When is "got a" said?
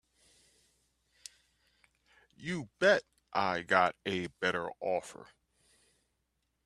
3.67-4.29